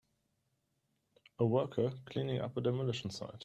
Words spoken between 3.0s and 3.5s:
site.